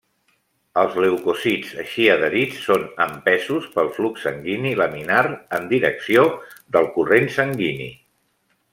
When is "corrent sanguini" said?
6.99-7.91